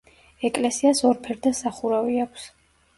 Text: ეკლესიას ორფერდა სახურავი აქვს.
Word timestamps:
ეკლესიას 0.49 1.03
ორფერდა 1.11 1.55
სახურავი 1.61 2.21
აქვს. 2.29 2.53